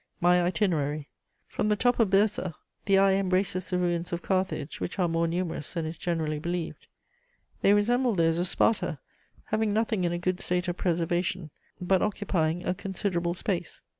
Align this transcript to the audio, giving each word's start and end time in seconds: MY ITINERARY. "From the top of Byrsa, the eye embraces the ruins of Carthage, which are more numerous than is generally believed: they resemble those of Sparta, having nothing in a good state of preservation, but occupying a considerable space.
MY 0.19 0.47
ITINERARY. 0.47 1.09
"From 1.47 1.69
the 1.69 1.75
top 1.75 1.99
of 1.99 2.09
Byrsa, 2.09 2.55
the 2.85 2.97
eye 2.97 3.11
embraces 3.13 3.69
the 3.69 3.77
ruins 3.77 4.11
of 4.11 4.23
Carthage, 4.23 4.79
which 4.79 4.97
are 4.97 5.07
more 5.07 5.27
numerous 5.27 5.71
than 5.75 5.85
is 5.85 5.95
generally 5.95 6.39
believed: 6.39 6.87
they 7.61 7.75
resemble 7.75 8.15
those 8.15 8.39
of 8.39 8.47
Sparta, 8.47 8.97
having 9.43 9.73
nothing 9.73 10.03
in 10.03 10.11
a 10.11 10.17
good 10.17 10.39
state 10.39 10.67
of 10.67 10.75
preservation, 10.77 11.51
but 11.79 12.01
occupying 12.01 12.65
a 12.67 12.73
considerable 12.73 13.35
space. 13.35 13.83